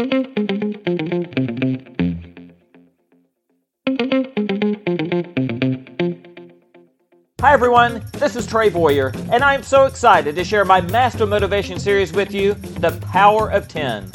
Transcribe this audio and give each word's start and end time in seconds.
Hi 0.00 0.06
everyone, 7.52 8.02
this 8.14 8.34
is 8.34 8.46
Trey 8.46 8.70
Boyer, 8.70 9.12
and 9.30 9.44
I 9.44 9.52
am 9.52 9.62
so 9.62 9.84
excited 9.84 10.34
to 10.36 10.44
share 10.44 10.64
my 10.64 10.80
Master 10.80 11.26
Motivation 11.26 11.78
series 11.78 12.14
with 12.14 12.32
you, 12.32 12.54
The 12.54 12.98
Power 13.12 13.50
of 13.50 13.68
10. 13.68 14.10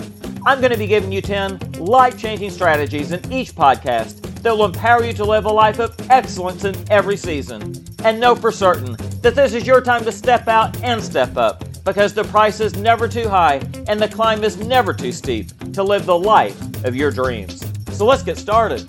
I'm 0.48 0.60
going 0.60 0.71
to 0.71 0.78
be 0.78 0.88
giving 0.88 1.12
you 1.12 1.21
10 1.21 1.73
life 1.73 2.17
changing 2.17 2.49
strategies 2.49 3.11
in 3.11 3.31
each 3.31 3.54
podcast 3.54 4.21
that 4.41 4.57
will 4.57 4.65
empower 4.65 5.04
you 5.04 5.13
to 5.13 5.23
live 5.23 5.45
a 5.45 5.54
life 5.54 5.77
of 5.77 5.95
excellence 6.09 6.63
in 6.63 6.75
every 6.89 7.15
season. 7.15 7.75
And 8.04 8.20
know 8.20 8.33
for 8.33 8.52
certain 8.52 8.95
that 9.21 9.36
this 9.36 9.54
is 9.54 9.67
your 9.67 9.81
time 9.81 10.04
to 10.05 10.11
step 10.11 10.47
out 10.47 10.81
and 10.81 11.04
step 11.04 11.38
up 11.38 11.63
because 11.83 12.15
the 12.15 12.23
price 12.23 12.59
is 12.59 12.75
never 12.75 13.07
too 13.07 13.29
high 13.29 13.61
and 13.88 13.99
the 13.99 14.07
climb 14.07 14.43
is 14.43 14.57
never 14.57 14.91
too 14.91 15.11
steep 15.11 15.52
to 15.76 15.84
live 15.84 16.05
the 16.05 16.18
life 16.18 16.57
of 16.86 16.96
your 16.96 17.12
dreams. 17.12 17.62
So 17.91 18.05
let's 18.05 18.23
get 18.23 18.38
started. 18.38 18.88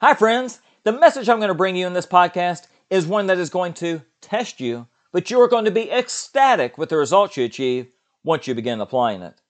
Hi, 0.00 0.14
friends. 0.14 0.60
The 0.82 0.90
message 0.90 1.28
I'm 1.28 1.38
going 1.38 1.46
to 1.46 1.54
bring 1.54 1.76
you 1.76 1.86
in 1.86 1.92
this 1.92 2.06
podcast 2.06 2.66
is 2.90 3.06
one 3.06 3.28
that 3.28 3.38
is 3.38 3.50
going 3.50 3.74
to 3.74 4.02
test 4.20 4.58
you, 4.58 4.88
but 5.12 5.30
you 5.30 5.40
are 5.40 5.46
going 5.46 5.66
to 5.66 5.70
be 5.70 5.88
ecstatic 5.92 6.76
with 6.76 6.88
the 6.88 6.96
results 6.96 7.36
you 7.36 7.44
achieve 7.44 7.86
once 8.24 8.48
you 8.48 8.54
begin 8.56 8.80
applying 8.80 9.22
it. 9.22 9.40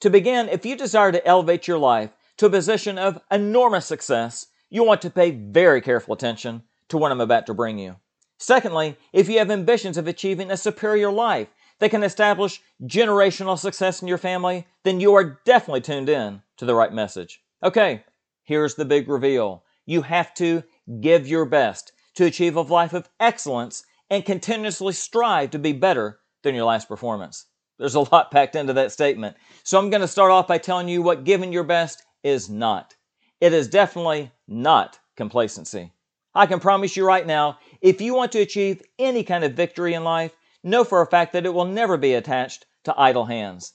To 0.00 0.10
begin, 0.10 0.50
if 0.50 0.66
you 0.66 0.76
desire 0.76 1.12
to 1.12 1.26
elevate 1.26 1.66
your 1.66 1.78
life 1.78 2.10
to 2.36 2.46
a 2.46 2.50
position 2.50 2.98
of 2.98 3.22
enormous 3.30 3.86
success, 3.86 4.48
you 4.68 4.84
want 4.84 5.00
to 5.00 5.10
pay 5.10 5.30
very 5.30 5.80
careful 5.80 6.12
attention 6.12 6.64
to 6.88 6.98
what 6.98 7.10
I'm 7.10 7.22
about 7.22 7.46
to 7.46 7.54
bring 7.54 7.78
you. 7.78 7.96
Secondly, 8.38 8.96
if 9.12 9.28
you 9.28 9.38
have 9.38 9.50
ambitions 9.50 9.96
of 9.96 10.06
achieving 10.06 10.50
a 10.50 10.56
superior 10.56 11.10
life 11.10 11.48
that 11.80 11.90
can 11.90 12.02
establish 12.02 12.60
generational 12.84 13.58
success 13.58 14.00
in 14.00 14.08
your 14.08 14.18
family, 14.18 14.66
then 14.84 15.00
you 15.00 15.14
are 15.14 15.40
definitely 15.44 15.80
tuned 15.80 16.08
in 16.08 16.42
to 16.56 16.64
the 16.64 16.74
right 16.74 16.92
message. 16.92 17.42
Okay, 17.62 18.04
here's 18.44 18.76
the 18.76 18.84
big 18.84 19.08
reveal. 19.08 19.64
You 19.86 20.02
have 20.02 20.34
to 20.34 20.62
give 21.00 21.26
your 21.26 21.44
best 21.44 21.92
to 22.14 22.24
achieve 22.24 22.56
a 22.56 22.60
life 22.60 22.92
of 22.92 23.08
excellence 23.20 23.84
and 24.10 24.24
continuously 24.24 24.92
strive 24.92 25.50
to 25.50 25.58
be 25.58 25.72
better 25.72 26.20
than 26.42 26.54
your 26.54 26.64
last 26.64 26.88
performance. 26.88 27.46
There's 27.78 27.94
a 27.94 28.00
lot 28.00 28.30
packed 28.30 28.56
into 28.56 28.72
that 28.72 28.92
statement. 28.92 29.36
So 29.62 29.78
I'm 29.78 29.90
going 29.90 30.00
to 30.00 30.08
start 30.08 30.32
off 30.32 30.48
by 30.48 30.58
telling 30.58 30.88
you 30.88 31.02
what 31.02 31.24
giving 31.24 31.52
your 31.52 31.64
best 31.64 32.02
is 32.22 32.48
not. 32.48 32.96
It 33.40 33.52
is 33.52 33.68
definitely 33.68 34.32
not 34.48 34.98
complacency. 35.16 35.92
I 36.38 36.46
can 36.46 36.60
promise 36.60 36.96
you 36.96 37.04
right 37.04 37.26
now, 37.26 37.58
if 37.80 38.00
you 38.00 38.14
want 38.14 38.30
to 38.30 38.38
achieve 38.38 38.80
any 38.96 39.24
kind 39.24 39.42
of 39.42 39.54
victory 39.54 39.94
in 39.94 40.04
life, 40.04 40.36
know 40.62 40.84
for 40.84 41.02
a 41.02 41.06
fact 41.06 41.32
that 41.32 41.44
it 41.44 41.52
will 41.52 41.64
never 41.64 41.96
be 41.96 42.14
attached 42.14 42.64
to 42.84 42.94
idle 42.96 43.24
hands. 43.24 43.72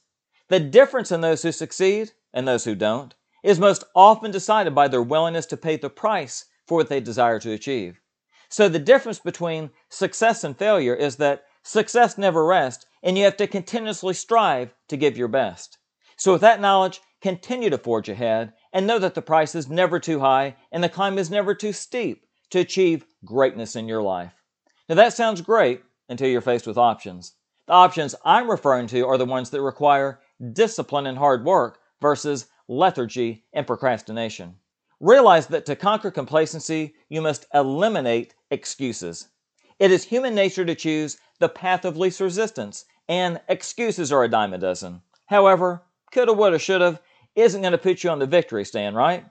The 0.47 0.61
difference 0.61 1.11
in 1.11 1.19
those 1.19 1.44
who 1.44 1.52
succeed 1.52 2.14
and 2.34 2.47
those 2.47 2.64
who 2.64 2.73
don't 2.73 3.14
is 3.44 3.59
most 3.59 3.84
often 3.94 4.31
decided 4.31 4.73
by 4.73 4.88
their 4.88 5.02
willingness 5.02 5.45
to 5.47 5.58
pay 5.58 5.75
the 5.75 5.89
price 5.89 6.45
for 6.66 6.78
what 6.78 6.88
they 6.88 7.02
desire 7.02 7.38
to 7.41 7.52
achieve. 7.52 8.00
So 8.47 8.69
the 8.69 8.80
difference 8.80 9.19
between 9.19 9.72
success 9.89 10.45
and 10.45 10.58
failure 10.58 10.95
is 10.95 11.17
that 11.17 11.44
success 11.64 12.17
never 12.17 12.45
rests 12.45 12.86
and 13.03 13.17
you 13.17 13.25
have 13.25 13.36
to 13.38 13.47
continuously 13.47 14.14
strive 14.14 14.73
to 14.88 14.95
give 14.95 15.17
your 15.17 15.28
best. 15.28 15.80
So 16.16 16.31
with 16.31 16.41
that 16.41 16.61
knowledge, 16.61 17.02
continue 17.22 17.69
to 17.72 17.78
forge 17.78 18.08
ahead 18.08 18.53
and 18.72 18.88
know 18.88 19.00
that 19.00 19.16
the 19.16 19.22
price 19.22 19.53
is 19.53 19.67
never 19.69 20.00
too 20.00 20.22
high 20.22 20.56
and 20.72 20.81
the 20.81 20.88
climb 20.88 21.17
is 21.17 21.30
never 21.30 21.53
too 21.53 21.73
steep 21.73 22.22
to 22.53 22.59
achieve 22.59 23.05
greatness 23.25 23.75
in 23.75 23.87
your 23.87 24.01
life. 24.01 24.33
Now 24.87 24.95
that 24.95 25.13
sounds 25.13 25.41
great 25.41 25.83
until 26.09 26.29
you're 26.29 26.41
faced 26.41 26.65
with 26.65 26.77
options. 26.77 27.33
The 27.67 27.73
options 27.73 28.15
I'm 28.23 28.49
referring 28.49 28.87
to 28.87 29.05
are 29.07 29.17
the 29.17 29.25
ones 29.25 29.49
that 29.51 29.61
require 29.61 30.19
discipline 30.53 31.05
and 31.07 31.17
hard 31.17 31.45
work 31.45 31.79
versus 32.01 32.47
lethargy, 32.67 33.44
and 33.53 33.67
procrastination. 33.67 34.55
Realize 35.00 35.47
that 35.47 35.66
to 35.66 35.75
conquer 35.75 36.11
complacency, 36.11 36.94
you 37.09 37.22
must 37.22 37.45
eliminate 37.53 38.35
excuses. 38.51 39.29
It 39.79 39.91
is 39.91 40.03
human 40.03 40.33
nature 40.35 40.66
to 40.66 40.75
choose 40.75 41.17
the 41.39 41.49
path 41.49 41.83
of 41.83 41.97
least 41.97 42.22
resistance, 42.22 42.85
and 43.09 43.41
excuses 43.49 44.11
are 44.11 44.23
a 44.23 44.29
dime 44.29 44.53
a 44.53 44.57
dozen. 44.57 45.01
However, 45.25 45.83
coulda, 46.11 46.33
woulda, 46.33 46.59
shoulda 46.59 46.99
isn't 47.35 47.61
going 47.61 47.72
to 47.72 47.78
put 47.78 48.03
you 48.03 48.09
on 48.09 48.19
the 48.19 48.28
victory 48.28 48.63
stand, 48.63 48.95
right? 48.95 49.25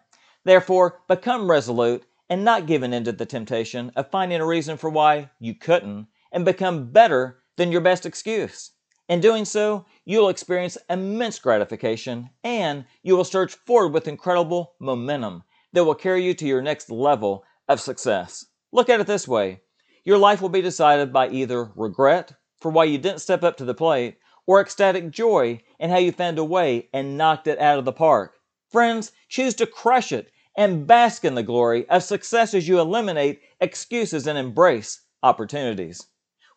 Therefore, 0.44 1.00
become 1.08 1.50
resolute 1.50 2.04
and 2.32 2.47
not 2.47 2.65
given 2.65 2.94
in 2.94 3.04
to 3.04 3.12
the 3.12 3.26
temptation 3.26 3.93
of 3.94 4.10
finding 4.10 4.41
a 4.41 4.47
reason 4.47 4.78
for 4.78 4.88
why 4.88 5.28
you 5.38 5.54
couldn't, 5.54 6.06
and 6.32 6.47
become 6.47 6.91
better 6.91 7.43
than 7.59 7.70
your 7.70 7.82
best 7.82 8.06
excuse. 8.06 8.70
In 9.06 9.20
doing 9.20 9.44
so, 9.44 9.84
you'll 10.06 10.31
experience 10.31 10.78
immense 10.88 11.38
gratification 11.38 12.31
and 12.42 12.87
you 13.03 13.19
will 13.19 13.25
surge 13.25 13.53
forward 13.66 13.92
with 13.92 14.09
incredible 14.09 14.76
momentum 14.81 15.42
that 15.75 15.84
will 15.84 15.94
carry 15.94 16.25
you 16.25 16.32
to 16.32 16.47
your 16.47 16.62
next 16.62 16.91
level 16.91 17.44
of 17.69 17.82
success. 17.82 18.47
Look 18.72 18.88
at 18.88 18.98
it 18.98 19.06
this 19.06 19.28
way 19.28 19.60
your 20.03 20.16
life 20.16 20.41
will 20.41 20.48
be 20.48 20.62
decided 20.62 21.12
by 21.12 21.28
either 21.28 21.71
regret 21.76 22.32
for 22.59 22.71
why 22.71 22.84
you 22.84 22.97
didn't 22.97 23.21
step 23.21 23.44
up 23.44 23.59
to 23.59 23.66
the 23.66 23.75
plate 23.75 24.16
or 24.47 24.59
ecstatic 24.59 25.10
joy 25.10 25.60
in 25.78 25.91
how 25.91 25.98
you 25.98 26.12
found 26.12 26.38
a 26.38 26.44
way 26.44 26.88
and 26.94 27.19
knocked 27.19 27.47
it 27.47 27.59
out 27.59 27.78
of 27.78 27.84
the 27.84 27.92
park. 27.92 28.38
Friends, 28.71 29.12
choose 29.28 29.53
to 29.56 29.66
crush 29.66 30.12
it 30.12 30.31
and 30.56 30.86
bask 30.86 31.24
in 31.24 31.34
the 31.34 31.42
glory 31.42 31.88
of 31.88 32.02
success 32.02 32.54
as 32.54 32.68
you 32.68 32.78
eliminate 32.78 33.40
excuses 33.60 34.26
and 34.26 34.38
embrace 34.38 35.00
opportunities. 35.22 36.06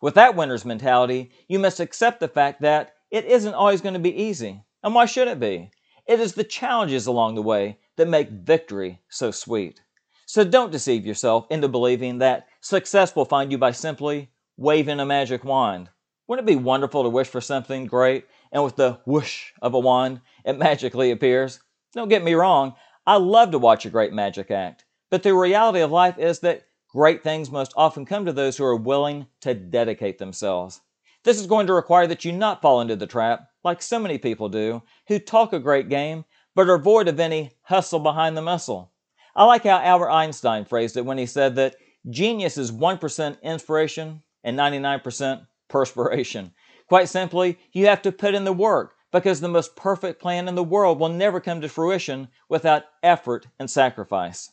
With 0.00 0.14
that 0.14 0.36
winner's 0.36 0.64
mentality, 0.64 1.30
you 1.48 1.58
must 1.58 1.80
accept 1.80 2.20
the 2.20 2.28
fact 2.28 2.60
that 2.62 2.94
it 3.10 3.24
isn't 3.24 3.54
always 3.54 3.80
going 3.80 3.94
to 3.94 4.00
be 4.00 4.22
easy. 4.22 4.62
And 4.82 4.94
why 4.94 5.06
should 5.06 5.28
it 5.28 5.40
be? 5.40 5.70
It 6.06 6.20
is 6.20 6.34
the 6.34 6.44
challenges 6.44 7.06
along 7.06 7.34
the 7.34 7.42
way 7.42 7.78
that 7.96 8.08
make 8.08 8.28
victory 8.30 9.00
so 9.08 9.30
sweet. 9.30 9.80
So 10.26 10.44
don't 10.44 10.72
deceive 10.72 11.06
yourself 11.06 11.46
into 11.50 11.68
believing 11.68 12.18
that 12.18 12.46
success 12.60 13.16
will 13.16 13.24
find 13.24 13.50
you 13.50 13.58
by 13.58 13.70
simply 13.70 14.30
waving 14.56 15.00
a 15.00 15.06
magic 15.06 15.44
wand. 15.44 15.88
Wouldn't 16.26 16.48
it 16.48 16.52
be 16.52 16.56
wonderful 16.56 17.04
to 17.04 17.08
wish 17.08 17.28
for 17.28 17.40
something 17.40 17.86
great 17.86 18.26
and 18.52 18.64
with 18.64 18.76
the 18.76 18.98
whoosh 19.06 19.52
of 19.62 19.74
a 19.74 19.78
wand, 19.78 20.20
it 20.44 20.58
magically 20.58 21.12
appears? 21.12 21.60
Don't 21.92 22.08
get 22.08 22.24
me 22.24 22.34
wrong, 22.34 22.74
I 23.06 23.16
love 23.18 23.52
to 23.52 23.58
watch 23.58 23.86
a 23.86 23.90
great 23.90 24.12
magic 24.12 24.50
act. 24.50 24.84
But 25.10 25.22
the 25.22 25.32
reality 25.32 25.78
of 25.80 25.92
life 25.92 26.18
is 26.18 26.40
that 26.40 26.66
great 26.88 27.22
things 27.22 27.52
most 27.52 27.72
often 27.76 28.04
come 28.04 28.26
to 28.26 28.32
those 28.32 28.56
who 28.56 28.64
are 28.64 28.74
willing 28.74 29.28
to 29.42 29.54
dedicate 29.54 30.18
themselves. 30.18 30.80
This 31.22 31.38
is 31.38 31.46
going 31.46 31.68
to 31.68 31.72
require 31.72 32.08
that 32.08 32.24
you 32.24 32.32
not 32.32 32.60
fall 32.60 32.80
into 32.80 32.96
the 32.96 33.06
trap, 33.06 33.48
like 33.62 33.80
so 33.80 34.00
many 34.00 34.18
people 34.18 34.48
do, 34.48 34.82
who 35.06 35.20
talk 35.20 35.52
a 35.52 35.60
great 35.60 35.88
game, 35.88 36.24
but 36.56 36.68
are 36.68 36.78
void 36.78 37.06
of 37.06 37.20
any 37.20 37.52
hustle 37.62 38.00
behind 38.00 38.36
the 38.36 38.42
muscle. 38.42 38.90
I 39.36 39.44
like 39.44 39.62
how 39.62 39.78
Albert 39.78 40.10
Einstein 40.10 40.64
phrased 40.64 40.96
it 40.96 41.04
when 41.04 41.18
he 41.18 41.26
said 41.26 41.54
that 41.56 41.76
genius 42.10 42.58
is 42.58 42.72
1% 42.72 43.42
inspiration 43.42 44.22
and 44.42 44.58
99% 44.58 45.46
perspiration. 45.68 46.52
Quite 46.88 47.08
simply, 47.08 47.58
you 47.72 47.86
have 47.86 48.02
to 48.02 48.10
put 48.10 48.34
in 48.34 48.44
the 48.44 48.52
work 48.52 48.95
because 49.16 49.40
the 49.40 49.48
most 49.48 49.74
perfect 49.76 50.20
plan 50.20 50.46
in 50.46 50.54
the 50.54 50.62
world 50.62 51.00
will 51.00 51.08
never 51.08 51.40
come 51.40 51.62
to 51.62 51.68
fruition 51.70 52.28
without 52.50 52.82
effort 53.02 53.46
and 53.58 53.70
sacrifice. 53.70 54.52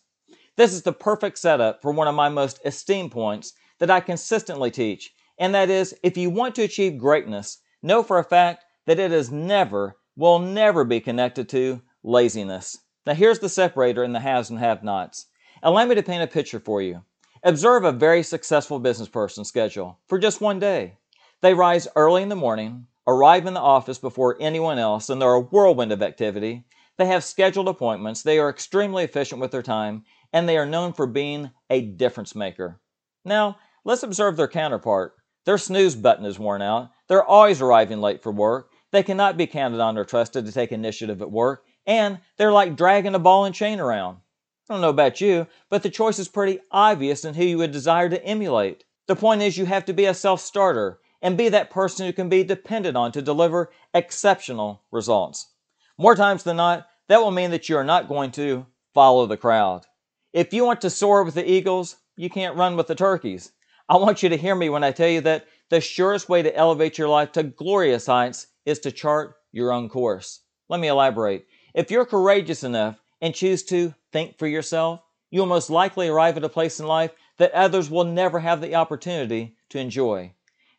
This 0.55 0.71
is 0.71 0.83
the 0.83 0.93
perfect 0.93 1.37
setup 1.37 1.81
for 1.81 1.91
one 1.91 2.07
of 2.07 2.15
my 2.15 2.29
most 2.29 2.61
esteemed 2.63 3.11
points 3.11 3.51
that 3.79 3.91
I 3.91 3.99
consistently 3.99 4.71
teach, 4.71 5.13
and 5.37 5.53
that 5.53 5.69
is 5.69 5.93
if 6.01 6.15
you 6.15 6.29
want 6.29 6.55
to 6.55 6.63
achieve 6.63 6.97
greatness, 6.97 7.57
know 7.81 8.03
for 8.03 8.19
a 8.19 8.23
fact 8.23 8.63
that 8.85 8.99
it 8.99 9.11
is 9.11 9.31
never, 9.31 9.97
will 10.15 10.39
never 10.39 10.85
be 10.85 11.01
connected 11.01 11.49
to 11.49 11.81
laziness. 12.01 12.77
Now, 13.05 13.15
here's 13.15 13.39
the 13.39 13.49
separator 13.49 14.01
in 14.05 14.13
the 14.13 14.21
haves 14.21 14.49
and 14.49 14.59
have 14.59 14.81
nots. 14.81 15.25
Allow 15.61 15.85
me 15.85 15.95
to 15.95 16.03
paint 16.03 16.23
a 16.23 16.27
picture 16.27 16.61
for 16.61 16.81
you. 16.81 17.03
Observe 17.43 17.83
a 17.83 17.91
very 17.91 18.23
successful 18.23 18.79
business 18.79 19.09
person's 19.09 19.49
schedule 19.49 19.99
for 20.07 20.17
just 20.17 20.39
one 20.39 20.59
day. 20.59 20.99
They 21.41 21.53
rise 21.53 21.89
early 21.97 22.23
in 22.23 22.29
the 22.29 22.35
morning, 22.37 22.87
arrive 23.07 23.45
in 23.45 23.53
the 23.53 23.59
office 23.59 23.97
before 23.97 24.37
anyone 24.39 24.79
else, 24.79 25.09
and 25.09 25.21
they're 25.21 25.33
a 25.33 25.39
whirlwind 25.39 25.91
of 25.91 26.01
activity. 26.01 26.65
They 26.97 27.05
have 27.07 27.23
scheduled 27.23 27.67
appointments, 27.67 28.21
they 28.21 28.39
are 28.39 28.49
extremely 28.49 29.03
efficient 29.03 29.41
with 29.41 29.51
their 29.51 29.63
time, 29.63 30.03
and 30.31 30.47
they 30.47 30.57
are 30.57 30.65
known 30.65 30.93
for 30.93 31.07
being 31.07 31.51
a 31.69 31.81
difference 31.81 32.35
maker. 32.35 32.79
Now, 33.25 33.57
let's 33.83 34.03
observe 34.03 34.37
their 34.37 34.47
counterpart. 34.47 35.13
Their 35.45 35.57
snooze 35.57 35.95
button 35.95 36.25
is 36.25 36.39
worn 36.39 36.61
out. 36.61 36.91
They're 37.07 37.23
always 37.23 37.61
arriving 37.61 37.99
late 37.99 38.23
for 38.23 38.31
work. 38.31 38.71
They 38.91 39.03
cannot 39.03 39.37
be 39.37 39.47
counted 39.47 39.79
on 39.79 39.97
or 39.97 40.05
trusted 40.05 40.45
to 40.45 40.51
take 40.51 40.71
initiative 40.71 41.21
at 41.21 41.31
work. 41.31 41.65
And 41.85 42.19
they're 42.37 42.51
like 42.51 42.77
dragging 42.77 43.15
a 43.15 43.19
ball 43.19 43.45
and 43.45 43.53
chain 43.53 43.79
around. 43.79 44.19
I 44.69 44.73
don't 44.73 44.81
know 44.81 44.89
about 44.89 45.19
you, 45.19 45.47
but 45.69 45.83
the 45.83 45.89
choice 45.89 46.19
is 46.19 46.29
pretty 46.29 46.59
obvious 46.71 47.25
in 47.25 47.33
who 47.33 47.43
you 47.43 47.57
would 47.57 47.71
desire 47.71 48.07
to 48.07 48.23
emulate. 48.23 48.85
The 49.07 49.15
point 49.17 49.41
is, 49.41 49.57
you 49.57 49.65
have 49.65 49.83
to 49.85 49.93
be 49.93 50.05
a 50.05 50.13
self 50.13 50.39
starter 50.39 50.99
and 51.23 51.37
be 51.37 51.49
that 51.49 51.71
person 51.71 52.05
who 52.05 52.13
can 52.13 52.27
be 52.27 52.43
depended 52.43 52.95
on 52.97 53.11
to 53.13 53.21
deliver 53.21 53.71
exceptional 53.93 54.83
results. 54.91 55.47
More 55.97 56.15
times 56.15 56.43
than 56.43 56.57
not, 56.57 56.85
that 57.07 57.21
will 57.21 57.31
mean 57.31 57.51
that 57.51 57.69
you 57.69 57.77
are 57.77 57.83
not 57.83 58.09
going 58.09 58.31
to 58.31 58.65
follow 58.93 59.25
the 59.25 59.37
crowd. 59.37 59.85
If 60.33 60.53
you 60.53 60.65
want 60.65 60.81
to 60.81 60.89
soar 60.89 61.23
with 61.23 61.35
the 61.35 61.49
eagles, 61.49 61.95
you 62.17 62.29
can't 62.29 62.57
run 62.57 62.75
with 62.75 62.87
the 62.87 62.95
turkeys. 62.95 63.53
I 63.87 63.95
want 63.97 64.21
you 64.21 64.29
to 64.29 64.37
hear 64.37 64.53
me 64.53 64.69
when 64.69 64.83
I 64.83 64.91
tell 64.91 65.07
you 65.07 65.21
that 65.21 65.47
the 65.69 65.79
surest 65.79 66.27
way 66.27 66.41
to 66.41 66.55
elevate 66.55 66.97
your 66.97 67.07
life 67.07 67.31
to 67.33 67.43
glorious 67.43 68.05
heights 68.05 68.47
is 68.65 68.79
to 68.79 68.91
chart 68.91 69.35
your 69.51 69.71
own 69.71 69.87
course. 69.87 70.41
Let 70.67 70.79
me 70.79 70.89
elaborate. 70.89 71.47
If 71.73 71.89
you're 71.89 72.05
courageous 72.05 72.63
enough 72.63 73.01
and 73.21 73.33
choose 73.33 73.63
to 73.63 73.93
think 74.11 74.37
for 74.37 74.47
yourself, 74.47 75.01
you'll 75.31 75.45
most 75.45 75.69
likely 75.69 76.09
arrive 76.09 76.35
at 76.35 76.43
a 76.43 76.49
place 76.49 76.79
in 76.79 76.85
life 76.85 77.11
that 77.37 77.53
others 77.53 77.89
will 77.89 78.03
never 78.03 78.39
have 78.39 78.61
the 78.61 78.75
opportunity 78.75 79.55
to 79.69 79.79
enjoy. 79.79 80.33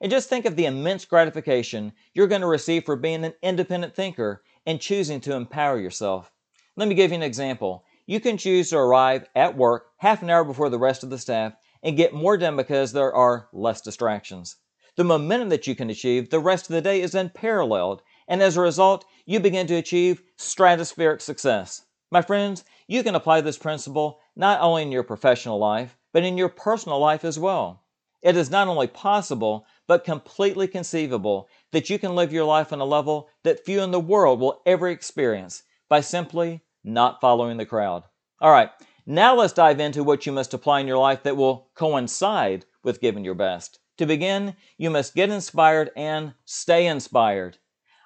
And 0.05 0.11
just 0.11 0.29
think 0.29 0.45
of 0.45 0.55
the 0.55 0.67
immense 0.67 1.06
gratification 1.06 1.95
you're 2.12 2.27
going 2.27 2.43
to 2.43 2.47
receive 2.47 2.85
for 2.85 2.95
being 2.95 3.25
an 3.25 3.33
independent 3.43 3.95
thinker 3.95 4.43
and 4.67 4.79
choosing 4.79 5.19
to 5.23 5.35
empower 5.35 5.81
yourself. 5.81 6.31
Let 6.77 6.89
me 6.89 6.95
give 6.95 7.11
you 7.11 7.15
an 7.15 7.23
example. 7.23 7.87
You 8.05 8.21
can 8.21 8.37
choose 8.37 8.69
to 8.69 8.77
arrive 8.77 9.25
at 9.35 9.56
work 9.56 9.87
half 9.97 10.21
an 10.21 10.29
hour 10.29 10.45
before 10.45 10.69
the 10.69 10.79
rest 10.79 11.05
of 11.05 11.09
the 11.09 11.17
staff 11.17 11.55
and 11.83 11.97
get 11.97 12.12
more 12.12 12.37
done 12.37 12.55
because 12.55 12.93
there 12.93 13.15
are 13.15 13.49
less 13.55 13.81
distractions. 13.81 14.56
The 14.97 15.05
momentum 15.05 15.49
that 15.49 15.67
you 15.67 15.75
can 15.75 15.89
achieve 15.89 16.29
the 16.29 16.39
rest 16.39 16.69
of 16.69 16.75
the 16.75 16.83
day 16.83 17.01
is 17.01 17.15
unparalleled, 17.15 18.03
and 18.29 18.43
as 18.43 18.59
a 18.59 18.61
result, 18.61 19.06
you 19.25 19.41
begin 19.41 19.67
to 19.69 19.77
achieve 19.77 20.21
stratospheric 20.37 21.23
success. 21.23 21.87
My 22.11 22.21
friends, 22.21 22.62
you 22.87 23.03
can 23.03 23.15
apply 23.15 23.41
this 23.41 23.56
principle 23.56 24.21
not 24.37 24.61
only 24.61 24.83
in 24.83 24.93
your 24.93 25.03
professional 25.03 25.59
life, 25.59 25.97
but 26.12 26.25
in 26.25 26.37
your 26.37 26.51
personal 26.51 26.99
life 26.99 27.25
as 27.25 27.39
well. 27.39 27.81
It 28.25 28.39
is 28.39 28.51
not 28.51 28.69
only 28.69 28.87
possible, 28.87 29.67
but 29.87 30.05
completely 30.05 30.67
conceivable 30.67 31.49
that 31.73 31.91
you 31.91 31.99
can 31.99 32.15
live 32.15 32.33
your 32.33 32.45
life 32.45 32.73
on 32.73 32.81
a 32.81 32.85
level 32.85 33.29
that 33.43 33.65
few 33.65 33.81
in 33.81 33.91
the 33.91 34.01
world 34.01 34.41
will 34.41 34.63
ever 34.67 34.89
experience 34.89 35.63
by 35.89 36.01
simply 36.01 36.63
not 36.83 37.21
following 37.21 37.57
the 37.57 37.67
crowd. 37.67 38.05
All 38.41 38.51
right, 38.51 38.71
now 39.07 39.35
let's 39.35 39.53
dive 39.53 39.81
into 39.81 40.03
what 40.03 40.27
you 40.27 40.33
must 40.33 40.55
apply 40.55 40.81
in 40.81 40.87
your 40.87 40.99
life 40.99 41.23
that 41.23 41.37
will 41.37 41.71
coincide 41.75 42.65
with 42.83 43.01
giving 43.01 43.25
your 43.25 43.35
best. 43.35 43.79
To 43.99 44.07
begin, 44.07 44.57
you 44.77 44.91
must 44.91 45.15
get 45.15 45.31
inspired 45.31 45.91
and 45.97 46.35
stay 46.45 46.87
inspired. 46.87 47.59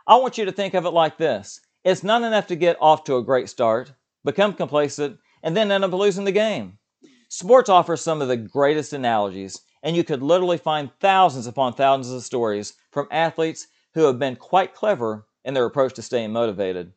I 0.07 0.17
want 0.17 0.39
you 0.39 0.45
to 0.45 0.53
think 0.53 0.75
of 0.75 0.85
it 0.85 0.91
like 0.91 1.19
this 1.19 1.61
it's 1.85 2.03
not 2.03 2.23
enough 2.23 2.47
to 2.49 2.57
get 2.57 2.77
off 2.81 3.05
to 3.05 3.17
a 3.17 3.25
great 3.25 3.49
start, 3.49 3.93
become 4.25 4.53
complacent, 4.53 5.19
and 5.43 5.57
then 5.57 5.71
end 5.71 5.85
up 5.85 5.93
losing 5.93 6.25
the 6.25 6.33
game. 6.33 6.79
Sports 7.29 7.69
offers 7.69 8.01
some 8.01 8.21
of 8.21 8.29
the 8.29 8.37
greatest 8.37 8.93
analogies, 8.93 9.61
and 9.89 9.97
you 9.97 10.05
could 10.05 10.23
literally 10.23 10.59
find 10.59 10.91
thousands 11.01 11.47
upon 11.47 11.73
thousands 11.73 12.15
of 12.15 12.23
stories 12.23 12.75
from 12.91 13.09
athletes 13.11 13.69
who 13.95 14.05
have 14.05 14.19
been 14.19 14.37
quite 14.37 14.75
clever 14.75 15.27
in 15.47 15.55
their 15.55 15.65
approach 15.65 15.95
to 15.95 16.03
staying 16.03 16.31
motivated. 16.31 16.93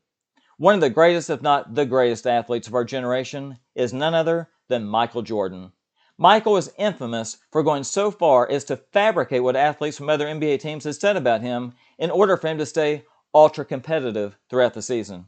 One 0.57 0.75
of 0.75 0.81
the 0.81 0.89
greatest, 0.89 1.29
if 1.29 1.41
not 1.41 1.73
the 1.73 1.85
greatest 1.85 2.27
athletes 2.27 2.67
of 2.67 2.75
our 2.75 2.83
generation 2.83 3.59
is 3.75 3.93
none 3.93 4.13
other 4.13 4.49
than 4.67 4.83
Michael 4.83 5.21
Jordan. 5.21 5.71
Michael 6.17 6.57
is 6.57 6.73
infamous 6.77 7.38
for 7.49 7.63
going 7.63 7.85
so 7.85 8.11
far 8.11 8.51
as 8.51 8.65
to 8.65 8.75
fabricate 8.75 9.41
what 9.41 9.55
athletes 9.55 9.97
from 9.97 10.09
other 10.09 10.27
NBA 10.27 10.59
teams 10.59 10.83
had 10.83 10.95
said 10.95 11.15
about 11.15 11.39
him 11.39 11.71
in 11.97 12.11
order 12.11 12.35
for 12.35 12.49
him 12.49 12.57
to 12.57 12.65
stay 12.65 13.05
ultra 13.33 13.63
competitive 13.63 14.35
throughout 14.49 14.73
the 14.73 14.81
season. 14.81 15.27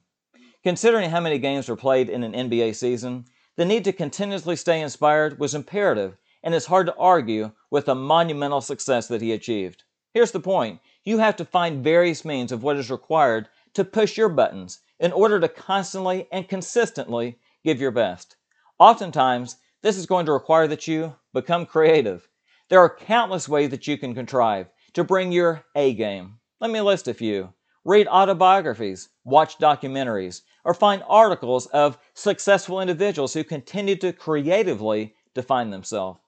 Considering 0.63 1.11
how 1.11 1.21
many 1.21 1.39
games 1.39 1.69
were 1.69 1.77
played 1.77 2.09
in 2.09 2.23
an 2.23 2.33
NBA 2.33 2.75
season, 2.75 3.23
the 3.55 3.63
need 3.63 3.85
to 3.85 3.93
continuously 3.93 4.57
stay 4.57 4.81
inspired 4.81 5.39
was 5.39 5.55
imperative, 5.55 6.17
and 6.43 6.53
it's 6.53 6.65
hard 6.65 6.85
to 6.87 6.95
argue 6.95 7.51
with 7.71 7.85
the 7.85 7.95
monumental 7.95 8.61
success 8.61 9.07
that 9.07 9.21
he 9.21 9.31
achieved. 9.31 9.83
Here's 10.13 10.31
the 10.31 10.39
point 10.39 10.79
you 11.03 11.17
have 11.17 11.35
to 11.37 11.45
find 11.45 11.83
various 11.83 12.23
means 12.23 12.51
of 12.51 12.61
what 12.63 12.77
is 12.77 12.91
required 12.91 13.47
to 13.73 13.83
push 13.83 14.17
your 14.17 14.29
buttons 14.29 14.79
in 14.99 15.11
order 15.11 15.39
to 15.39 15.47
constantly 15.47 16.27
and 16.31 16.47
consistently 16.47 17.39
give 17.63 17.81
your 17.81 17.91
best. 17.91 18.35
Oftentimes, 18.79 19.57
this 19.81 19.97
is 19.97 20.05
going 20.05 20.25
to 20.25 20.31
require 20.31 20.67
that 20.67 20.87
you 20.87 21.15
become 21.33 21.65
creative. 21.65 22.29
There 22.69 22.79
are 22.79 22.95
countless 22.95 23.49
ways 23.49 23.69
that 23.71 23.87
you 23.87 23.97
can 23.97 24.13
contrive 24.13 24.69
to 24.93 25.03
bring 25.03 25.31
your 25.31 25.65
A 25.75 25.93
game. 25.93 26.39
Let 26.59 26.71
me 26.71 26.81
list 26.81 27.07
a 27.07 27.13
few. 27.13 27.53
Read 27.83 28.07
autobiographies, 28.07 29.09
watch 29.25 29.57
documentaries, 29.57 30.41
or 30.63 30.73
find 30.73 31.03
articles 31.07 31.65
of 31.67 31.97
successful 32.13 32.79
individuals 32.79 33.33
who 33.33 33.43
continue 33.43 33.97
to 33.97 34.13
creatively 34.13 35.15
define 35.33 35.69
themselves. 35.69 36.19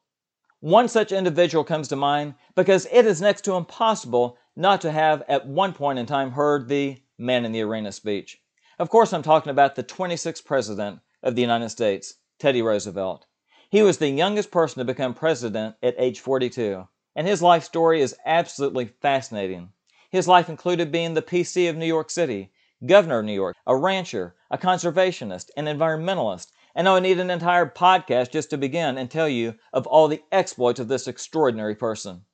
One 0.62 0.88
such 0.88 1.12
individual 1.12 1.64
comes 1.64 1.90
to 1.90 1.96
mind 1.96 2.36
because 2.56 2.88
it 2.92 3.06
is 3.06 3.22
next 3.22 3.42
to 3.44 3.56
impossible 3.56 4.38
not 4.56 4.82
to 4.82 4.92
have 4.92 5.22
at 5.28 5.46
one 5.46 5.74
point 5.74 6.00
in 6.00 6.06
time 6.06 6.32
heard 6.32 6.68
the 6.70 6.98
man 7.18 7.46
in 7.46 7.52
the 7.52 7.62
arena 7.62 7.92
speech. 7.92 8.42
Of 8.80 8.90
course, 8.90 9.14
I'm 9.14 9.22
talking 9.22 9.50
about 9.52 9.76
the 9.76 9.84
26th 9.84 10.46
President 10.46 11.00
of 11.22 11.36
the 11.36 11.42
United 11.42 11.70
States, 11.70 12.16
Teddy 12.40 12.62
Roosevelt. 12.62 13.26
He 13.70 13.82
was 13.82 13.98
the 13.98 14.10
youngest 14.10 14.52
person 14.52 14.80
to 14.80 14.86
become 14.86 15.14
president 15.14 15.76
at 15.84 15.96
age 15.98 16.20
42, 16.20 16.88
and 17.16 17.28
his 17.28 17.42
life 17.42 17.64
story 17.64 18.02
is 18.02 18.16
absolutely 18.26 18.86
fascinating. 18.86 19.70
His 20.10 20.28
life 20.28 20.50
included 20.50 20.92
being 20.92 21.14
the 21.14 21.22
PC 21.22 21.70
of 21.70 21.76
New 21.76 21.86
York 21.86 22.10
City, 22.10 22.52
governor 22.86 23.20
of 23.20 23.26
New 23.26 23.34
York, 23.34 23.56
a 23.68 23.76
rancher, 23.76 24.36
a 24.50 24.58
conservationist, 24.58 25.50
an 25.58 25.66
environmentalist, 25.66 26.52
and 26.76 26.88
I 26.88 26.94
would 26.94 27.04
need 27.04 27.20
an 27.20 27.30
entire 27.30 27.66
podcast 27.66 28.32
just 28.32 28.50
to 28.50 28.58
begin 28.58 28.98
and 28.98 29.10
tell 29.10 29.30
you 29.30 29.56
of 29.72 29.88
all 29.88 30.08
the 30.08 30.22
exploits 30.32 30.80
of 30.80 30.90
this 30.90 31.08
extraordinary 31.08 31.74
person. 31.74 32.26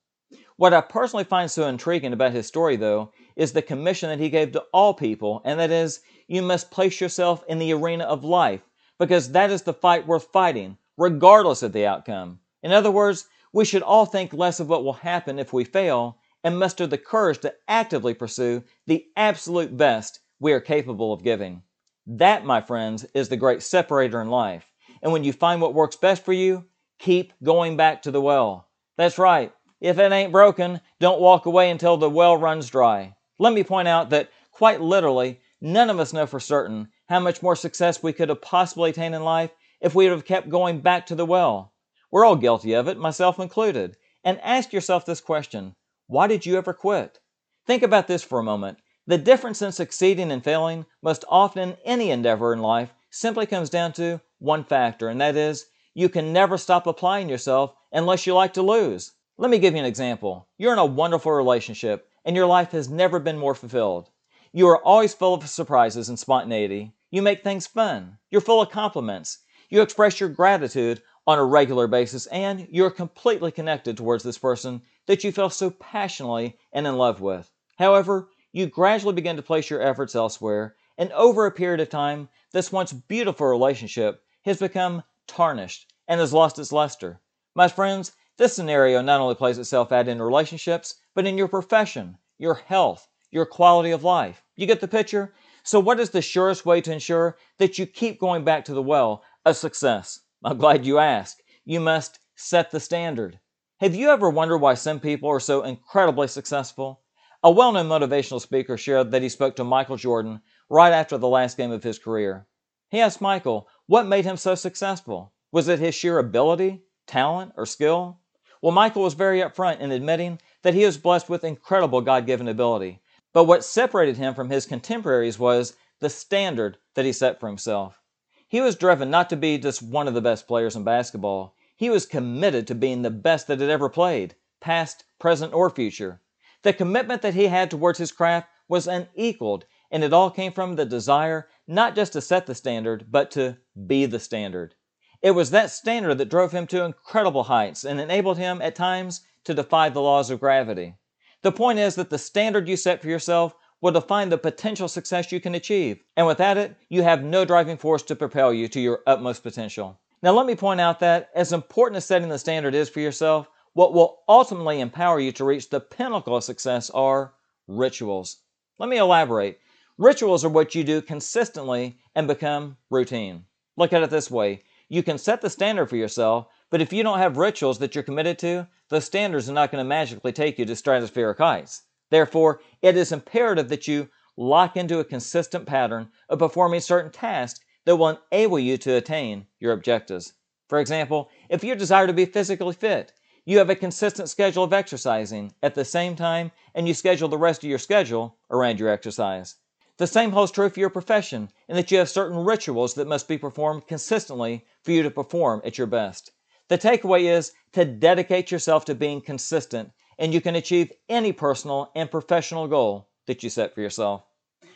What 0.57 0.73
I 0.73 0.81
personally 0.81 1.23
find 1.23 1.49
so 1.49 1.67
intriguing 1.67 2.13
about 2.13 2.33
his 2.33 2.47
story, 2.47 2.75
though, 2.75 3.11
is 3.35 3.53
the 3.53 3.61
commission 3.61 4.09
that 4.09 4.19
he 4.19 4.29
gave 4.29 4.51
to 4.51 4.65
all 4.73 4.93
people, 4.93 5.41
and 5.45 5.59
that 5.59 5.71
is, 5.71 6.01
you 6.27 6.41
must 6.41 6.71
place 6.71 6.99
yourself 6.99 7.43
in 7.47 7.59
the 7.59 7.73
arena 7.73 8.03
of 8.03 8.23
life, 8.23 8.61
because 8.99 9.31
that 9.31 9.51
is 9.51 9.61
the 9.61 9.73
fight 9.73 10.05
worth 10.05 10.27
fighting, 10.31 10.77
regardless 10.97 11.63
of 11.63 11.73
the 11.73 11.85
outcome. 11.85 12.39
In 12.63 12.71
other 12.71 12.91
words, 12.91 13.27
we 13.53 13.65
should 13.65 13.81
all 13.81 14.05
think 14.05 14.33
less 14.33 14.59
of 14.59 14.69
what 14.69 14.83
will 14.83 14.93
happen 14.93 15.39
if 15.39 15.51
we 15.51 15.63
fail 15.63 16.17
and 16.43 16.57
muster 16.57 16.87
the 16.87 16.97
courage 16.97 17.39
to 17.39 17.53
actively 17.67 18.13
pursue 18.13 18.63
the 18.87 19.05
absolute 19.15 19.75
best 19.75 20.19
we 20.39 20.53
are 20.53 20.59
capable 20.59 21.11
of 21.13 21.23
giving. 21.23 21.63
That, 22.07 22.45
my 22.45 22.61
friends, 22.61 23.05
is 23.13 23.29
the 23.29 23.37
great 23.37 23.61
separator 23.61 24.21
in 24.21 24.29
life. 24.29 24.65
And 25.01 25.11
when 25.11 25.23
you 25.23 25.33
find 25.33 25.61
what 25.61 25.73
works 25.73 25.95
best 25.95 26.25
for 26.25 26.33
you, 26.33 26.65
keep 26.99 27.33
going 27.43 27.77
back 27.77 28.01
to 28.03 28.11
the 28.11 28.21
well. 28.21 28.67
That's 28.97 29.17
right. 29.17 29.53
If 29.79 29.97
it 29.97 30.11
ain't 30.11 30.31
broken, 30.31 30.81
don't 30.99 31.21
walk 31.21 31.45
away 31.45 31.69
until 31.71 31.97
the 31.97 32.09
well 32.09 32.37
runs 32.37 32.69
dry. 32.69 33.15
Let 33.39 33.53
me 33.53 33.63
point 33.63 33.87
out 33.87 34.11
that, 34.11 34.29
quite 34.51 34.81
literally, 34.81 35.39
none 35.59 35.89
of 35.89 35.99
us 35.99 36.13
know 36.13 36.27
for 36.27 36.39
certain 36.39 36.89
how 37.07 37.19
much 37.19 37.41
more 37.41 37.55
success 37.55 38.03
we 38.03 38.13
could 38.13 38.29
have 38.29 38.41
possibly 38.41 38.91
attained 38.91 39.15
in 39.15 39.23
life 39.23 39.51
if 39.79 39.95
we 39.95 40.05
would 40.05 40.13
have 40.13 40.25
kept 40.25 40.49
going 40.49 40.81
back 40.81 41.07
to 41.07 41.15
the 41.15 41.25
well. 41.25 41.73
We're 42.11 42.25
all 42.25 42.35
guilty 42.35 42.73
of 42.73 42.87
it, 42.87 42.97
myself 42.97 43.39
included. 43.39 43.97
And 44.23 44.39
ask 44.41 44.71
yourself 44.71 45.05
this 45.05 45.21
question 45.21 45.75
Why 46.07 46.27
did 46.27 46.45
you 46.45 46.57
ever 46.57 46.73
quit? 46.73 47.19
Think 47.65 47.83
about 47.83 48.07
this 48.07 48.23
for 48.23 48.39
a 48.39 48.43
moment. 48.43 48.79
The 49.07 49.17
difference 49.17 49.61
in 49.61 49.71
succeeding 49.71 50.31
and 50.31 50.43
failing, 50.43 50.85
most 51.01 51.25
often 51.27 51.69
in 51.69 51.77
any 51.83 52.11
endeavor 52.11 52.53
in 52.53 52.61
life, 52.61 52.93
simply 53.09 53.47
comes 53.47 53.69
down 53.69 53.93
to 53.93 54.21
one 54.37 54.63
factor, 54.63 55.09
and 55.09 55.19
that 55.19 55.35
is 55.35 55.65
you 55.93 56.07
can 56.07 56.31
never 56.31 56.57
stop 56.57 56.85
applying 56.85 57.27
yourself 57.27 57.73
unless 57.91 58.27
you 58.27 58.33
like 58.33 58.53
to 58.53 58.61
lose. 58.61 59.13
Let 59.37 59.49
me 59.49 59.57
give 59.57 59.73
you 59.73 59.79
an 59.79 59.85
example. 59.85 60.47
You're 60.57 60.73
in 60.73 60.79
a 60.79 60.85
wonderful 60.85 61.31
relationship, 61.31 62.07
and 62.25 62.35
your 62.35 62.45
life 62.45 62.71
has 62.71 62.89
never 62.89 63.19
been 63.19 63.39
more 63.39 63.55
fulfilled. 63.55 64.09
You 64.53 64.67
are 64.67 64.83
always 64.83 65.15
full 65.15 65.33
of 65.33 65.49
surprises 65.49 66.09
and 66.09 66.19
spontaneity. 66.19 66.93
You 67.09 67.23
make 67.23 67.43
things 67.43 67.65
fun. 67.65 68.19
You're 68.29 68.39
full 68.39 68.61
of 68.61 68.69
compliments. 68.69 69.39
You 69.69 69.81
express 69.81 70.19
your 70.19 70.29
gratitude 70.29 71.01
on 71.25 71.39
a 71.39 71.43
regular 71.43 71.87
basis, 71.87 72.27
and 72.27 72.67
you're 72.69 72.91
completely 72.91 73.51
connected 73.51 73.97
towards 73.97 74.23
this 74.23 74.37
person 74.37 74.83
that 75.07 75.23
you 75.23 75.31
feel 75.31 75.49
so 75.49 75.71
passionately 75.71 76.57
and 76.71 76.85
in 76.85 76.97
love 76.97 77.19
with. 77.19 77.49
However, 77.77 78.29
you 78.53 78.67
gradually 78.67 79.13
begin 79.13 79.37
to 79.37 79.41
place 79.41 79.69
your 79.69 79.81
efforts 79.81 80.15
elsewhere, 80.15 80.75
and 80.97 81.11
over 81.13 81.45
a 81.45 81.51
period 81.51 81.79
of 81.79 81.89
time, 81.89 82.29
this 82.51 82.71
once 82.71 82.91
beautiful 82.91 83.47
relationship 83.47 84.23
has 84.43 84.59
become 84.59 85.03
tarnished 85.25 85.91
and 86.07 86.19
has 86.19 86.33
lost 86.33 86.59
its 86.59 86.71
luster. 86.71 87.21
My 87.55 87.67
friends, 87.67 88.11
this 88.37 88.55
scenario 88.55 89.01
not 89.01 89.21
only 89.21 89.35
plays 89.35 89.57
itself 89.57 89.91
out 89.91 90.07
in 90.07 90.21
relationships, 90.21 90.95
but 91.13 91.25
in 91.25 91.37
your 91.37 91.47
profession, 91.47 92.17
your 92.37 92.55
health, 92.55 93.07
your 93.29 93.45
quality 93.45 93.91
of 93.91 94.03
life. 94.03 94.43
You 94.55 94.65
get 94.65 94.81
the 94.81 94.87
picture? 94.87 95.33
So, 95.63 95.79
what 95.79 95.99
is 95.99 96.09
the 96.09 96.21
surest 96.21 96.65
way 96.65 96.81
to 96.81 96.91
ensure 96.91 97.37
that 97.57 97.77
you 97.77 97.85
keep 97.85 98.19
going 98.19 98.43
back 98.43 98.65
to 98.65 98.73
the 98.73 98.81
well 98.81 99.23
of 99.45 99.55
success? 99.55 100.19
I'm 100.43 100.57
glad 100.57 100.85
you 100.85 100.97
asked. 100.97 101.41
You 101.63 101.79
must 101.79 102.19
set 102.35 102.71
the 102.71 102.79
standard. 102.79 103.39
Have 103.79 103.95
you 103.95 104.09
ever 104.09 104.29
wondered 104.29 104.57
why 104.57 104.73
some 104.73 104.99
people 104.99 105.29
are 105.29 105.39
so 105.39 105.63
incredibly 105.63 106.27
successful? 106.27 107.01
A 107.43 107.49
well 107.49 107.71
known 107.71 107.87
motivational 107.87 108.39
speaker 108.39 108.77
shared 108.77 109.09
that 109.09 109.23
he 109.23 109.29
spoke 109.29 109.55
to 109.55 109.63
Michael 109.63 109.97
Jordan 109.97 110.41
right 110.69 110.93
after 110.93 111.17
the 111.17 111.27
last 111.27 111.57
game 111.57 111.71
of 111.71 111.81
his 111.81 111.97
career. 111.97 112.45
He 112.89 112.99
asked 112.99 113.19
Michael 113.19 113.67
what 113.87 114.05
made 114.05 114.25
him 114.25 114.37
so 114.37 114.53
successful. 114.53 115.33
Was 115.51 115.67
it 115.67 115.79
his 115.79 115.95
sheer 115.95 116.19
ability, 116.19 116.83
talent, 117.07 117.53
or 117.57 117.65
skill? 117.65 118.19
Well, 118.61 118.71
Michael 118.71 119.01
was 119.01 119.15
very 119.15 119.39
upfront 119.39 119.79
in 119.79 119.91
admitting 119.91 120.39
that 120.61 120.75
he 120.75 120.85
was 120.85 120.99
blessed 120.99 121.29
with 121.29 121.43
incredible 121.43 122.01
God 122.01 122.27
given 122.27 122.47
ability. 122.47 123.01
But 123.33 123.45
what 123.45 123.65
separated 123.65 124.17
him 124.17 124.35
from 124.35 124.51
his 124.51 124.67
contemporaries 124.67 125.39
was 125.39 125.75
the 125.99 126.11
standard 126.11 126.77
that 126.93 127.05
he 127.05 127.11
set 127.11 127.39
for 127.39 127.47
himself. 127.47 127.99
He 128.47 128.61
was 128.61 128.75
driven 128.75 129.09
not 129.09 129.31
to 129.31 129.35
be 129.35 129.57
just 129.57 129.81
one 129.81 130.07
of 130.07 130.13
the 130.13 130.21
best 130.21 130.47
players 130.47 130.75
in 130.75 130.83
basketball, 130.83 131.55
He 131.75 131.89
was 131.89 132.05
committed 132.05 132.67
to 132.67 132.75
being 132.75 133.01
the 133.01 133.09
best 133.09 133.47
that 133.47 133.59
had 133.59 133.71
ever 133.71 133.89
played, 133.89 134.35
past, 134.59 135.05
present, 135.17 135.55
or 135.55 135.71
future. 135.71 136.20
The 136.63 136.73
commitment 136.73 137.21
that 137.21 137.33
he 137.33 137.47
had 137.47 137.71
towards 137.71 137.97
his 137.99 138.11
craft 138.11 138.47
was 138.67 138.87
unequaled, 138.87 139.65
and 139.89 140.03
it 140.03 140.13
all 140.13 140.29
came 140.29 140.53
from 140.53 140.75
the 140.75 140.85
desire 140.85 141.49
not 141.67 141.95
just 141.95 142.13
to 142.13 142.21
set 142.21 142.45
the 142.45 142.55
standard, 142.55 143.07
but 143.09 143.31
to 143.31 143.57
be 143.87 144.05
the 144.05 144.19
standard. 144.19 144.75
It 145.21 145.31
was 145.31 145.51
that 145.51 145.71
standard 145.71 146.17
that 146.17 146.29
drove 146.29 146.51
him 146.51 146.67
to 146.67 146.83
incredible 146.83 147.43
heights 147.43 147.83
and 147.83 147.99
enabled 147.99 148.37
him, 148.37 148.61
at 148.61 148.75
times, 148.75 149.21
to 149.43 149.53
defy 149.53 149.89
the 149.89 150.01
laws 150.01 150.29
of 150.29 150.39
gravity. 150.39 150.95
The 151.43 151.51
point 151.51 151.79
is 151.79 151.95
that 151.95 152.09
the 152.09 152.17
standard 152.17 152.67
you 152.67 152.77
set 152.77 153.01
for 153.01 153.07
yourself 153.07 153.55
will 153.81 153.91
define 153.91 154.29
the 154.29 154.37
potential 154.37 154.87
success 154.87 155.31
you 155.31 155.39
can 155.39 155.55
achieve, 155.55 156.03
and 156.15 156.27
without 156.27 156.57
it, 156.57 156.75
you 156.89 157.01
have 157.01 157.23
no 157.23 157.45
driving 157.45 157.77
force 157.77 158.03
to 158.03 158.15
propel 158.15 158.53
you 158.53 158.67
to 158.67 158.79
your 158.79 159.01
utmost 159.07 159.41
potential. 159.41 159.99
Now, 160.21 160.33
let 160.33 160.45
me 160.45 160.55
point 160.55 160.79
out 160.79 160.99
that, 160.99 161.29
as 161.33 161.51
important 161.51 161.97
as 161.97 162.05
setting 162.05 162.29
the 162.29 162.37
standard 162.37 162.75
is 162.75 162.89
for 162.89 162.99
yourself, 162.99 163.49
what 163.73 163.93
will 163.93 164.19
ultimately 164.27 164.79
empower 164.79 165.19
you 165.19 165.31
to 165.31 165.45
reach 165.45 165.69
the 165.69 165.79
pinnacle 165.79 166.35
of 166.35 166.43
success 166.43 166.89
are 166.89 167.33
rituals. 167.67 168.37
Let 168.77 168.89
me 168.89 168.97
elaborate. 168.97 169.59
Rituals 169.97 170.43
are 170.43 170.49
what 170.49 170.75
you 170.75 170.83
do 170.83 171.01
consistently 171.01 171.99
and 172.15 172.27
become 172.27 172.77
routine. 172.89 173.45
Look 173.77 173.93
at 173.93 174.03
it 174.03 174.09
this 174.09 174.29
way 174.31 174.63
you 174.89 175.03
can 175.03 175.17
set 175.17 175.39
the 175.39 175.49
standard 175.49 175.85
for 175.87 175.95
yourself, 175.95 176.47
but 176.69 176.81
if 176.81 176.91
you 176.91 177.01
don't 177.01 177.19
have 177.19 177.37
rituals 177.37 177.79
that 177.79 177.95
you're 177.95 178.03
committed 178.03 178.37
to, 178.39 178.67
the 178.89 178.99
standards 178.99 179.49
are 179.49 179.53
not 179.53 179.71
going 179.71 179.81
to 179.81 179.87
magically 179.87 180.33
take 180.33 180.59
you 180.59 180.65
to 180.65 180.73
stratospheric 180.73 181.37
heights. 181.37 181.83
Therefore, 182.09 182.59
it 182.81 182.97
is 182.97 183.13
imperative 183.13 183.69
that 183.69 183.87
you 183.87 184.09
lock 184.35 184.75
into 184.75 184.99
a 184.99 185.05
consistent 185.05 185.65
pattern 185.65 186.09
of 186.27 186.39
performing 186.39 186.81
certain 186.81 187.09
tasks 187.09 187.61
that 187.85 187.95
will 187.95 188.19
enable 188.31 188.59
you 188.59 188.77
to 188.79 188.95
attain 188.95 189.45
your 189.59 189.71
objectives. 189.71 190.33
For 190.67 190.79
example, 190.79 191.29
if 191.49 191.63
you 191.63 191.73
desire 191.73 192.07
to 192.07 192.13
be 192.13 192.25
physically 192.25 192.73
fit, 192.73 193.13
you 193.45 193.57
have 193.57 193.69
a 193.69 193.75
consistent 193.75 194.29
schedule 194.29 194.63
of 194.63 194.73
exercising 194.73 195.51
at 195.63 195.73
the 195.73 195.85
same 195.85 196.15
time 196.15 196.51
and 196.75 196.87
you 196.87 196.93
schedule 196.93 197.27
the 197.27 197.37
rest 197.37 197.63
of 197.63 197.69
your 197.69 197.79
schedule 197.79 198.37
around 198.51 198.79
your 198.79 198.89
exercise. 198.89 199.55
The 199.97 200.07
same 200.07 200.31
holds 200.31 200.51
true 200.51 200.69
for 200.69 200.79
your 200.79 200.89
profession 200.89 201.49
in 201.67 201.75
that 201.75 201.91
you 201.91 201.97
have 201.97 202.09
certain 202.09 202.37
rituals 202.37 202.93
that 202.95 203.07
must 203.07 203.27
be 203.27 203.37
performed 203.37 203.87
consistently 203.87 204.65
for 204.83 204.91
you 204.91 205.03
to 205.03 205.11
perform 205.11 205.61
at 205.65 205.77
your 205.77 205.87
best. 205.87 206.31
The 206.67 206.77
takeaway 206.77 207.23
is 207.23 207.51
to 207.73 207.83
dedicate 207.83 208.51
yourself 208.51 208.85
to 208.85 208.95
being 208.95 209.21
consistent 209.21 209.91
and 210.19 210.33
you 210.33 210.41
can 210.41 210.55
achieve 210.55 210.91
any 211.09 211.31
personal 211.31 211.91
and 211.95 212.11
professional 212.11 212.67
goal 212.67 213.09
that 213.25 213.41
you 213.41 213.49
set 213.49 213.73
for 213.73 213.81
yourself. 213.81 214.23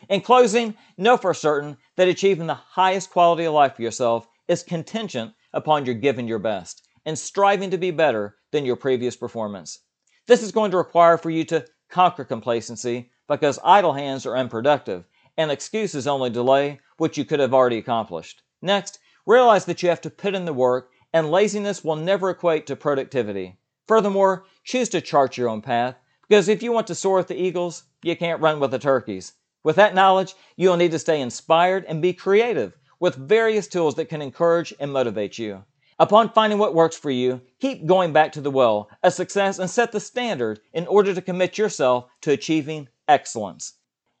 In 0.08 0.20
closing, 0.20 0.74
know 0.98 1.16
for 1.16 1.32
certain 1.34 1.76
that 1.96 2.08
achieving 2.08 2.48
the 2.48 2.54
highest 2.54 3.10
quality 3.10 3.44
of 3.44 3.54
life 3.54 3.76
for 3.76 3.82
yourself 3.82 4.26
is 4.48 4.62
contingent 4.62 5.34
upon 5.52 5.86
your 5.86 5.94
giving 5.94 6.26
your 6.26 6.38
best 6.40 6.82
and 7.04 7.16
striving 7.16 7.70
to 7.70 7.78
be 7.78 7.92
better 7.92 8.36
than 8.56 8.64
your 8.64 8.76
previous 8.76 9.16
performance. 9.16 9.80
This 10.26 10.42
is 10.42 10.50
going 10.50 10.70
to 10.70 10.78
require 10.78 11.18
for 11.18 11.28
you 11.28 11.44
to 11.44 11.66
conquer 11.90 12.24
complacency 12.24 13.10
because 13.28 13.58
idle 13.62 13.92
hands 13.92 14.24
are 14.24 14.34
unproductive 14.34 15.04
and 15.36 15.50
excuses 15.50 16.06
only 16.06 16.30
delay 16.30 16.80
what 16.96 17.18
you 17.18 17.24
could 17.26 17.38
have 17.38 17.52
already 17.52 17.76
accomplished. 17.76 18.40
Next, 18.62 18.98
realize 19.26 19.66
that 19.66 19.82
you 19.82 19.90
have 19.90 20.00
to 20.00 20.08
put 20.08 20.34
in 20.34 20.46
the 20.46 20.54
work 20.54 20.88
and 21.12 21.30
laziness 21.30 21.84
will 21.84 21.96
never 21.96 22.30
equate 22.30 22.66
to 22.68 22.76
productivity. 22.76 23.58
Furthermore, 23.86 24.46
choose 24.64 24.88
to 24.88 25.02
chart 25.02 25.36
your 25.36 25.50
own 25.50 25.60
path 25.60 25.96
because 26.26 26.48
if 26.48 26.62
you 26.62 26.72
want 26.72 26.86
to 26.86 26.94
soar 26.94 27.18
with 27.18 27.28
the 27.28 27.40
eagles, 27.40 27.84
you 28.02 28.16
can't 28.16 28.40
run 28.40 28.58
with 28.58 28.70
the 28.70 28.78
turkeys. 28.78 29.34
With 29.64 29.76
that 29.76 29.94
knowledge, 29.94 30.34
you'll 30.56 30.78
need 30.78 30.92
to 30.92 30.98
stay 30.98 31.20
inspired 31.20 31.84
and 31.86 32.00
be 32.00 32.14
creative 32.14 32.78
with 32.98 33.16
various 33.16 33.68
tools 33.68 33.96
that 33.96 34.08
can 34.08 34.22
encourage 34.22 34.72
and 34.80 34.94
motivate 34.94 35.36
you. 35.36 35.64
Upon 35.98 36.28
finding 36.28 36.58
what 36.58 36.74
works 36.74 36.96
for 36.96 37.10
you, 37.10 37.40
keep 37.58 37.86
going 37.86 38.12
back 38.12 38.32
to 38.32 38.42
the 38.42 38.50
well 38.50 38.90
a 39.02 39.10
success 39.10 39.58
and 39.58 39.70
set 39.70 39.92
the 39.92 40.00
standard 40.00 40.60
in 40.74 40.86
order 40.86 41.14
to 41.14 41.22
commit 41.22 41.56
yourself 41.56 42.06
to 42.20 42.32
achieving 42.32 42.88
excellence. 43.08 43.74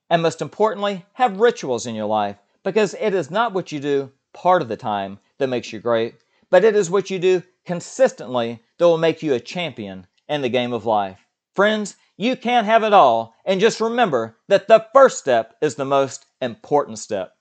And 0.08 0.22
most 0.22 0.40
importantly, 0.40 1.04
have 1.14 1.40
rituals 1.40 1.86
in 1.86 1.94
your 1.94 2.06
life 2.06 2.36
because 2.62 2.94
it 2.94 3.12
is 3.12 3.30
not 3.30 3.52
what 3.52 3.72
you 3.72 3.80
do 3.80 4.10
part 4.32 4.62
of 4.62 4.68
the 4.68 4.76
time 4.76 5.18
that 5.38 5.48
makes 5.48 5.72
you 5.72 5.78
great, 5.78 6.14
but 6.50 6.64
it 6.64 6.74
is 6.74 6.90
what 6.90 7.10
you 7.10 7.18
do 7.18 7.42
consistently 7.66 8.62
that 8.78 8.86
will 8.86 8.96
make 8.96 9.22
you 9.22 9.34
a 9.34 9.40
champion 9.40 10.06
in 10.28 10.40
the 10.40 10.48
game 10.48 10.72
of 10.72 10.86
life. 10.86 11.26
Friends, 11.54 11.96
you 12.16 12.36
can't 12.36 12.66
have 12.66 12.84
it 12.84 12.94
all, 12.94 13.34
and 13.44 13.60
just 13.60 13.80
remember 13.80 14.36
that 14.48 14.68
the 14.68 14.86
first 14.94 15.18
step 15.18 15.54
is 15.60 15.74
the 15.74 15.84
most 15.84 16.24
important 16.40 16.98
step. 16.98 17.36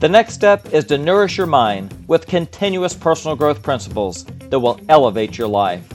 The 0.00 0.08
next 0.08 0.32
step 0.34 0.72
is 0.72 0.84
to 0.86 0.96
nourish 0.98 1.36
your 1.36 1.46
mind 1.46 1.94
with 2.06 2.26
continuous 2.26 2.94
personal 2.94 3.36
growth 3.36 3.62
principles 3.62 4.24
that 4.24 4.58
will 4.58 4.80
elevate 4.88 5.36
your 5.36 5.48
life. 5.48 5.86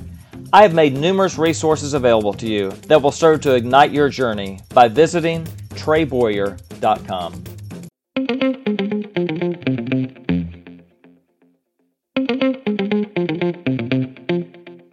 I 0.53 0.61
have 0.61 0.73
made 0.73 0.93
numerous 0.93 1.37
resources 1.37 1.93
available 1.93 2.33
to 2.33 2.47
you 2.47 2.71
that 2.87 3.01
will 3.01 3.11
serve 3.11 3.41
to 3.41 3.55
ignite 3.55 3.91
your 3.91 4.09
journey 4.09 4.59
by 4.73 4.87
visiting 4.87 5.43
treyboyer.com. 5.73 7.54